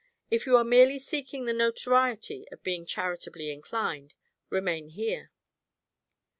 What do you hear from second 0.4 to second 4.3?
you are merely seeking the notoriety of being charitably inclined,